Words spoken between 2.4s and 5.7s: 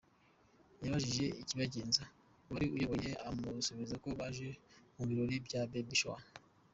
uwari uyoboye amusubiza ko baje mu birori bya